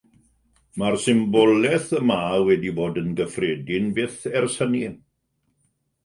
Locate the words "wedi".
2.47-2.71